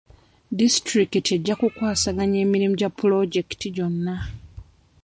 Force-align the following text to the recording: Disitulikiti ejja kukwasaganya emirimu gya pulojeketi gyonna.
Disitulikiti 0.59 1.29
ejja 1.37 1.53
kukwasaganya 1.59 2.37
emirimu 2.45 2.75
gya 2.79 2.89
pulojeketi 2.97 3.67
gyonna. 3.75 4.15